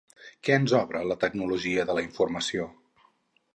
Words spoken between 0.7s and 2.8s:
obre la tecnologia de la informació?